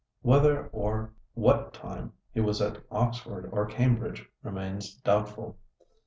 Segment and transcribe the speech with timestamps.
[0.23, 5.59] Whether or what time he was at Oxford or Cambridge remains doubtful.